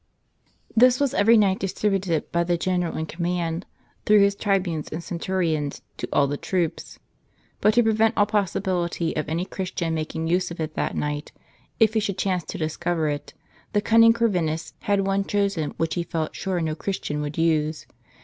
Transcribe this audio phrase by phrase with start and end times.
[0.75, 3.67] This was every night distributed by the general in command,
[4.07, 6.97] through his tribunes and centurions, to all the troops.
[7.59, 11.33] But to prevent all possibility of any Christian making use of it that night,
[11.79, 13.35] if he should chance to discover it,
[13.73, 17.85] the cunning Corvinus had one chosen which he felt sure no Christian would use.